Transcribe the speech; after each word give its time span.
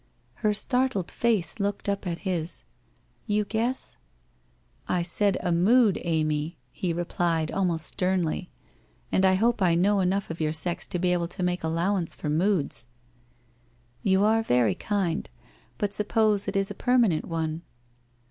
Her 0.41 0.51
startled 0.51 1.11
face 1.11 1.59
looked 1.59 1.87
up 1.87 2.07
at 2.07 2.25
his.' 2.27 2.63
You 3.27 3.45
guess?' 3.45 3.97
1 4.87 4.95
1 4.97 5.03
said 5.05 5.37
a 5.41 5.51
mood, 5.51 5.99
Amy,' 6.03 6.57
he 6.71 6.91
replied, 6.91 7.51
almost 7.51 7.85
sternly,' 7.85 8.49
and 9.11 9.23
I 9.25 9.35
hope 9.35 9.61
I 9.61 9.75
know 9.75 9.99
enough 9.99 10.31
of 10.31 10.41
your 10.41 10.53
sex 10.53 10.87
to 10.87 10.97
be 10.97 11.13
able 11.13 11.27
to 11.27 11.43
make 11.43 11.63
al 11.63 11.69
lowance 11.69 12.15
for 12.15 12.31
moods/ 12.31 12.87
1 14.01 14.11
You 14.13 14.23
are 14.23 14.41
very 14.41 14.73
kind. 14.73 15.29
But 15.77 15.93
suppose 15.93 16.47
it 16.47 16.55
is 16.55 16.71
a 16.71 16.73
permanent 16.73 17.25
one? 17.25 17.61